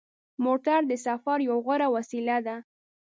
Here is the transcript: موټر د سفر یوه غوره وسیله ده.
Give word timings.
موټر 0.45 0.79
د 0.87 0.93
سفر 1.05 1.37
یوه 1.47 1.57
غوره 1.65 1.87
وسیله 1.95 2.37
ده. 2.47 2.55